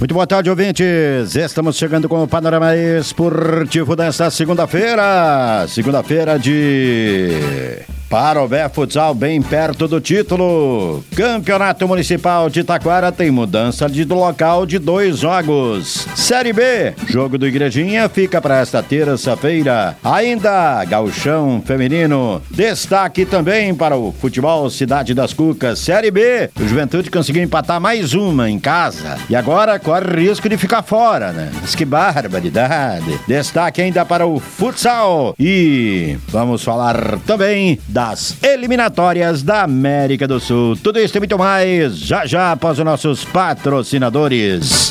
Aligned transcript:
Muito 0.00 0.14
boa 0.14 0.26
tarde, 0.26 0.48
ouvintes. 0.48 1.36
Estamos 1.36 1.76
chegando 1.76 2.08
com 2.08 2.22
o 2.22 2.26
panorama 2.26 2.74
esportivo 2.74 3.94
desta 3.94 4.30
segunda-feira. 4.30 5.66
Segunda-feira 5.68 6.38
de 6.38 7.84
Parobé 8.10 8.68
Futsal, 8.68 9.14
bem 9.14 9.40
perto 9.40 9.86
do 9.86 10.00
título. 10.00 11.04
Campeonato 11.14 11.86
Municipal 11.86 12.50
de 12.50 12.64
Taquara 12.64 13.12
tem 13.12 13.30
mudança 13.30 13.88
de 13.88 14.04
local 14.04 14.66
de 14.66 14.80
dois 14.80 15.18
jogos. 15.18 16.08
Série 16.16 16.52
B, 16.52 16.92
jogo 17.06 17.38
do 17.38 17.46
Igrejinha 17.46 18.08
fica 18.08 18.40
para 18.40 18.58
esta 18.58 18.82
terça-feira. 18.82 19.96
Ainda, 20.02 20.84
Gauchão 20.86 21.62
Feminino. 21.64 22.42
Destaque 22.50 23.24
também 23.24 23.72
para 23.76 23.96
o 23.96 24.10
futebol 24.10 24.68
Cidade 24.68 25.14
das 25.14 25.32
Cucas. 25.32 25.78
Série 25.78 26.10
B, 26.10 26.50
o 26.60 26.66
Juventude 26.66 27.12
conseguiu 27.12 27.44
empatar 27.44 27.80
mais 27.80 28.12
uma 28.12 28.50
em 28.50 28.58
casa. 28.58 29.18
E 29.30 29.36
agora 29.36 29.78
corre 29.78 30.26
risco 30.26 30.48
de 30.48 30.56
ficar 30.56 30.82
fora, 30.82 31.30
né? 31.30 31.48
Mas 31.60 31.76
que 31.76 31.84
barbaridade. 31.84 33.20
Destaque 33.28 33.80
ainda 33.80 34.04
para 34.04 34.26
o 34.26 34.40
futsal. 34.40 35.32
E 35.38 36.18
vamos 36.26 36.64
falar 36.64 37.20
também 37.24 37.78
das 38.00 38.42
eliminatórias 38.42 39.42
da 39.42 39.62
América 39.62 40.26
do 40.26 40.40
Sul. 40.40 40.74
Tudo 40.74 40.98
isso 40.98 41.14
e 41.18 41.20
muito 41.20 41.36
mais 41.36 41.98
já 41.98 42.24
já 42.24 42.52
após 42.52 42.78
os 42.78 42.84
nossos 42.84 43.26
patrocinadores. 43.26 44.90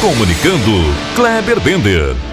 Comunicando, 0.00 0.94
Kleber 1.16 1.58
Bender. 1.58 2.27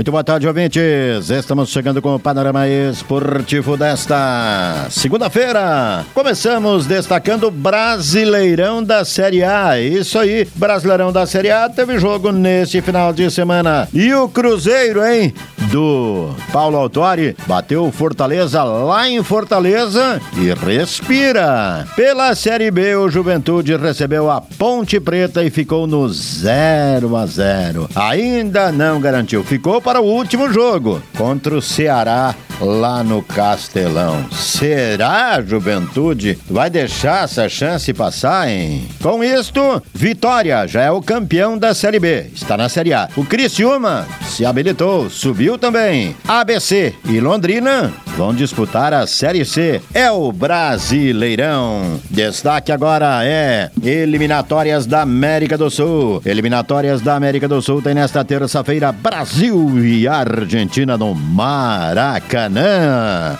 Muito 0.00 0.10
boa 0.10 0.24
tarde, 0.24 0.48
ouvintes. 0.48 1.28
Estamos 1.28 1.68
chegando 1.68 2.00
com 2.00 2.14
o 2.14 2.18
panorama 2.18 2.66
esportivo 2.66 3.76
desta 3.76 4.86
segunda-feira. 4.88 6.06
Começamos 6.14 6.86
destacando 6.86 7.48
o 7.48 7.50
Brasileirão 7.50 8.82
da 8.82 9.04
Série 9.04 9.44
A. 9.44 9.78
Isso 9.78 10.18
aí, 10.18 10.48
Brasileirão 10.56 11.12
da 11.12 11.26
Série 11.26 11.50
A 11.50 11.68
teve 11.68 11.98
jogo 11.98 12.32
neste 12.32 12.80
final 12.80 13.12
de 13.12 13.30
semana. 13.30 13.86
E 13.92 14.14
o 14.14 14.26
Cruzeiro, 14.26 15.04
hein? 15.04 15.34
Do 15.70 16.30
Paulo 16.50 16.78
Autori 16.78 17.36
bateu 17.46 17.92
Fortaleza 17.92 18.64
lá 18.64 19.06
em 19.06 19.22
Fortaleza 19.22 20.18
e 20.38 20.50
respira. 20.54 21.86
Pela 21.94 22.34
Série 22.34 22.70
B, 22.70 22.96
o 22.96 23.10
Juventude 23.10 23.76
recebeu 23.76 24.30
a 24.30 24.40
Ponte 24.40 24.98
Preta 24.98 25.44
e 25.44 25.50
ficou 25.50 25.86
no 25.86 26.08
0 26.08 27.14
a 27.14 27.26
0. 27.26 27.88
Ainda 27.94 28.72
não 28.72 28.98
garantiu. 28.98 29.44
Ficou 29.44 29.80
para 29.80 29.89
para 29.90 30.00
o 30.00 30.04
último 30.04 30.52
jogo 30.52 31.02
contra 31.18 31.52
o 31.52 31.60
Ceará 31.60 32.32
lá 32.60 33.02
no 33.02 33.22
Castelão. 33.22 34.24
Será, 34.30 35.42
Juventude? 35.42 36.38
Vai 36.48 36.70
deixar 36.70 37.24
essa 37.24 37.48
chance 37.48 37.92
passar, 37.92 38.48
hein? 38.48 38.86
Com 39.02 39.24
isto, 39.24 39.82
Vitória 39.92 40.66
já 40.68 40.82
é 40.82 40.90
o 40.90 41.02
campeão 41.02 41.58
da 41.58 41.74
Série 41.74 41.98
B. 41.98 42.26
Está 42.34 42.56
na 42.56 42.68
Série 42.68 42.92
A. 42.92 43.08
O 43.16 43.24
Criciúma 43.24 44.06
se 44.28 44.44
habilitou, 44.44 45.10
subiu 45.10 45.58
também. 45.58 46.14
ABC 46.28 46.94
e 47.06 47.18
Londrina 47.18 47.92
vão 48.16 48.34
disputar 48.34 48.92
a 48.92 49.06
Série 49.06 49.44
C. 49.44 49.80
É 49.94 50.10
o 50.10 50.30
Brasileirão. 50.30 51.98
Destaque 52.10 52.70
agora 52.70 53.24
é 53.24 53.70
eliminatórias 53.82 54.86
da 54.86 55.02
América 55.02 55.56
do 55.56 55.70
Sul. 55.70 56.20
Eliminatórias 56.24 57.00
da 57.00 57.16
América 57.16 57.48
do 57.48 57.62
Sul 57.62 57.80
tem 57.80 57.94
nesta 57.94 58.24
terça-feira 58.24 58.92
Brasil 58.92 59.69
e 59.78 60.08
Argentina 60.08 60.96
no 60.98 61.14
Maracanã. 61.14 62.58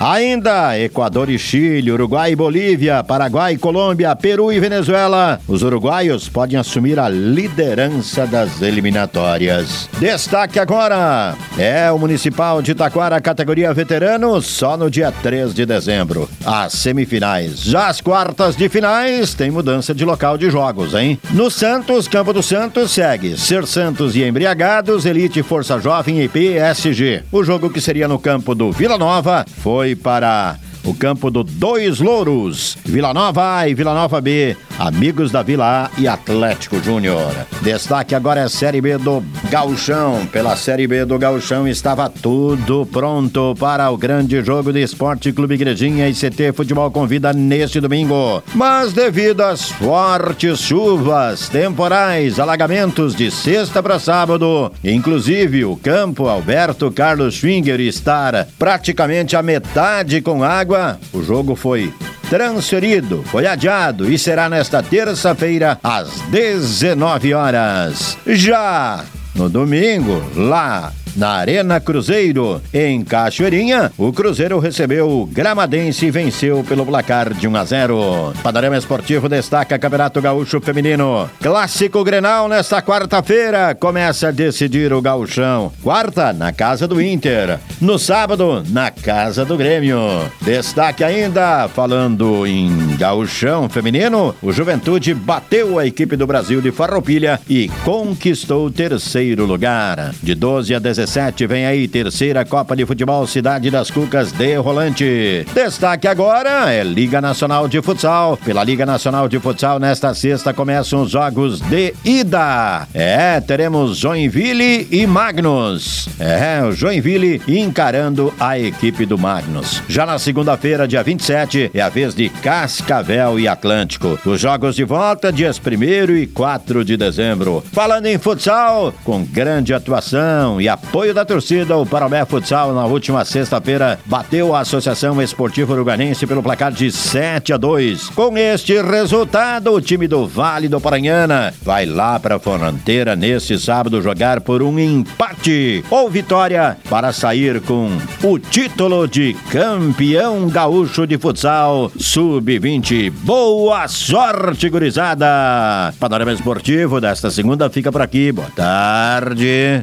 Ainda 0.00 0.78
Equador 0.78 1.30
e 1.30 1.38
Chile, 1.38 1.92
Uruguai 1.92 2.32
e 2.32 2.36
Bolívia, 2.36 3.04
Paraguai, 3.04 3.56
Colômbia, 3.56 4.16
Peru 4.16 4.52
e 4.52 4.58
Venezuela. 4.58 5.40
Os 5.46 5.62
uruguaios 5.62 6.28
podem 6.28 6.58
assumir 6.58 6.98
a 6.98 7.08
liderança 7.08 8.26
das 8.26 8.60
eliminatórias. 8.62 9.88
Destaque 9.98 10.58
agora 10.58 11.34
é 11.58 11.90
o 11.92 11.98
Municipal 11.98 12.60
de 12.60 12.74
Taquara, 12.74 13.20
categoria 13.20 13.72
veterano, 13.72 14.40
só 14.42 14.76
no 14.76 14.90
dia 14.90 15.12
3 15.12 15.54
de 15.54 15.64
dezembro. 15.64 16.28
As 16.44 16.72
semifinais. 16.72 17.62
Já 17.62 17.88
as 17.88 18.00
quartas 18.00 18.56
de 18.56 18.68
finais 18.68 19.34
tem 19.34 19.50
mudança 19.50 19.94
de 19.94 20.04
local 20.04 20.36
de 20.36 20.50
jogos, 20.50 20.94
hein? 20.94 21.18
No 21.30 21.50
Santos, 21.50 22.08
Campo 22.08 22.32
do 22.32 22.42
Santos 22.42 22.90
segue 22.90 23.36
Ser 23.36 23.66
Santos 23.66 24.16
e 24.16 24.24
Embriagados, 24.24 25.04
Elite 25.04 25.42
Força 25.42 25.78
Jovem 25.78 26.15
e 26.22 26.28
PSG. 26.28 27.22
O 27.30 27.42
jogo 27.44 27.70
que 27.70 27.80
seria 27.80 28.08
no 28.08 28.18
campo 28.18 28.54
do 28.54 28.72
Vila 28.72 28.98
Nova 28.98 29.44
foi 29.62 29.94
para 29.94 30.56
o 30.86 30.94
campo 30.94 31.30
do 31.30 31.42
Dois 31.42 31.98
Louros, 31.98 32.78
Vila 32.84 33.12
Nova 33.12 33.56
A 33.58 33.68
e 33.68 33.74
Vila 33.74 33.92
Nova 33.92 34.20
B, 34.20 34.56
Amigos 34.78 35.32
da 35.32 35.42
Vila 35.42 35.86
A 35.86 36.00
e 36.00 36.06
Atlético 36.06 36.80
Júnior. 36.82 37.32
Destaque 37.62 38.14
agora 38.14 38.42
é 38.42 38.44
a 38.44 38.48
Série 38.48 38.80
B 38.80 38.96
do 38.98 39.24
Gauchão. 39.50 40.26
Pela 40.26 40.54
Série 40.54 40.86
B 40.86 41.04
do 41.04 41.18
Gauchão 41.18 41.66
estava 41.66 42.08
tudo 42.10 42.86
pronto 42.92 43.54
para 43.58 43.90
o 43.90 43.96
grande 43.96 44.42
jogo 44.44 44.72
de 44.72 44.82
Esporte 44.82 45.32
Clube 45.32 45.54
Igrejinha 45.54 46.08
e 46.08 46.14
CT 46.14 46.52
Futebol 46.54 46.90
Convida 46.90 47.32
neste 47.32 47.80
domingo. 47.80 48.42
Mas 48.54 48.92
devido 48.92 49.40
às 49.40 49.70
fortes 49.70 50.60
chuvas, 50.60 51.48
temporais, 51.48 52.38
alagamentos 52.38 53.14
de 53.14 53.30
sexta 53.30 53.82
para 53.82 53.98
sábado, 53.98 54.70
inclusive 54.84 55.64
o 55.64 55.74
campo 55.76 56.28
Alberto 56.28 56.90
Carlos 56.92 57.34
Schwinger 57.34 57.80
estar 57.80 58.46
praticamente 58.58 59.34
a 59.34 59.42
metade 59.42 60.20
com 60.20 60.44
água, 60.44 60.75
o 61.12 61.22
jogo 61.22 61.54
foi 61.54 61.92
transferido, 62.28 63.22
foi 63.26 63.46
adiado 63.46 64.10
e 64.10 64.18
será 64.18 64.48
nesta 64.48 64.82
terça-feira 64.82 65.78
às 65.82 66.20
19 66.30 67.34
horas. 67.34 68.18
Já 68.26 69.04
no 69.34 69.48
domingo, 69.48 70.22
lá 70.34 70.92
na 71.16 71.30
Arena 71.30 71.80
Cruzeiro, 71.80 72.60
em 72.72 73.02
Cachoeirinha, 73.02 73.90
o 73.96 74.12
Cruzeiro 74.12 74.58
recebeu 74.58 75.08
o 75.08 75.26
Gramadense 75.26 76.06
e 76.06 76.10
venceu 76.10 76.62
pelo 76.62 76.84
placar 76.84 77.32
de 77.32 77.48
1 77.48 77.56
a 77.56 77.64
0. 77.64 78.32
Panorama 78.42 78.76
Esportivo 78.76 79.28
destaca 79.28 79.78
Campeonato 79.78 80.20
Gaúcho 80.20 80.60
Feminino. 80.60 81.28
Clássico 81.40 82.04
Grenal 82.04 82.48
nesta 82.48 82.82
quarta-feira 82.82 83.74
começa 83.74 84.28
a 84.28 84.32
decidir 84.32 84.92
o 84.92 85.00
gauchão. 85.00 85.72
Quarta, 85.82 86.32
na 86.32 86.52
casa 86.52 86.86
do 86.86 87.00
Inter. 87.00 87.58
No 87.80 87.98
sábado, 87.98 88.62
na 88.68 88.90
casa 88.90 89.44
do 89.44 89.56
Grêmio. 89.56 89.98
Destaque 90.42 91.02
ainda, 91.02 91.68
falando 91.68 92.46
em 92.46 92.94
gauchão 92.98 93.68
feminino, 93.68 94.34
o 94.42 94.52
Juventude 94.52 95.14
bateu 95.14 95.78
a 95.78 95.86
equipe 95.86 96.16
do 96.16 96.26
Brasil 96.26 96.60
de 96.60 96.70
Farroupilha 96.70 97.40
e 97.48 97.68
conquistou 97.84 98.66
o 98.66 98.70
terceiro 98.70 99.46
lugar. 99.46 100.12
De 100.22 100.34
12 100.34 100.74
a 100.74 100.78
17 100.78 101.05
17 101.06 101.46
vem 101.46 101.64
aí 101.64 101.86
terceira 101.86 102.44
Copa 102.44 102.74
de 102.74 102.84
Futebol 102.84 103.24
Cidade 103.28 103.70
das 103.70 103.92
Cucas 103.92 104.32
de 104.32 104.56
Rolante. 104.56 105.46
Destaque 105.54 106.08
agora 106.08 106.72
é 106.72 106.82
Liga 106.82 107.20
Nacional 107.20 107.68
de 107.68 107.80
Futsal. 107.80 108.36
Pela 108.44 108.64
Liga 108.64 108.84
Nacional 108.84 109.28
de 109.28 109.38
Futsal, 109.38 109.78
nesta 109.78 110.12
sexta 110.14 110.52
começam 110.52 111.02
os 111.02 111.12
jogos 111.12 111.60
de 111.60 111.94
ida. 112.04 112.88
É, 112.92 113.40
teremos 113.40 113.96
Joinville 113.96 114.88
e 114.90 115.06
Magnus. 115.06 116.08
É, 116.18 116.64
o 116.64 116.72
Joinville 116.72 117.40
encarando 117.46 118.34
a 118.40 118.58
equipe 118.58 119.06
do 119.06 119.16
Magnus. 119.16 119.80
Já 119.88 120.04
na 120.04 120.18
segunda-feira, 120.18 120.88
dia 120.88 121.04
27, 121.04 121.70
é 121.72 121.80
a 121.80 121.88
vez 121.88 122.16
de 122.16 122.28
Cascavel 122.28 123.38
e 123.38 123.46
Atlântico. 123.46 124.18
Os 124.26 124.40
jogos 124.40 124.74
de 124.74 124.82
volta, 124.82 125.32
dias 125.32 125.60
1 125.64 126.16
e 126.16 126.26
4 126.26 126.84
de 126.84 126.96
dezembro. 126.96 127.62
Falando 127.72 128.06
em 128.06 128.18
futsal, 128.18 128.92
com 129.04 129.22
grande 129.24 129.72
atuação 129.72 130.60
e 130.60 130.68
apoio 130.68 130.95
da 130.96 131.24
torcida, 131.26 131.76
o 131.76 131.84
Parobé 131.84 132.24
Futsal 132.24 132.72
na 132.74 132.86
última 132.86 133.24
sexta-feira 133.24 133.98
bateu 134.06 134.54
a 134.54 134.60
Associação 134.60 135.20
Esportiva 135.20 135.74
Uruganense 135.74 136.26
pelo 136.26 136.42
placar 136.42 136.72
de 136.72 136.90
7 136.90 137.52
a 137.52 137.56
2. 137.58 138.08
Com 138.10 138.36
este 138.36 138.80
resultado, 138.80 139.72
o 139.72 139.80
time 139.80 140.08
do 140.08 140.26
Vale 140.26 140.68
do 140.68 140.80
Paranhana 140.80 141.52
vai 141.62 141.84
lá 141.84 142.18
para 142.18 142.36
a 142.36 142.38
fronteira 142.38 143.14
neste 143.14 143.58
sábado 143.58 144.00
jogar 144.00 144.40
por 144.40 144.62
um 144.62 144.78
empate 144.78 145.84
ou 145.90 146.08
vitória 146.08 146.78
para 146.88 147.12
sair 147.12 147.60
com 147.60 147.90
o 148.22 148.38
título 148.38 149.06
de 149.06 149.34
campeão 149.50 150.48
gaúcho 150.48 151.06
de 151.06 151.18
futsal 151.18 151.92
sub-20. 151.96 153.10
Boa 153.10 153.86
sorte, 153.86 154.68
gurizada! 154.70 155.92
Panorama 156.00 156.32
Esportivo 156.32 157.00
desta 157.00 157.30
segunda 157.30 157.68
fica 157.68 157.92
por 157.92 158.00
aqui. 158.00 158.32
Boa 158.32 158.50
tarde. 158.56 159.82